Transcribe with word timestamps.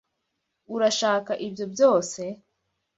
Urashaka 0.75 1.31
ibyo 1.47 1.65
byose 1.73 2.11
se? 2.13 2.27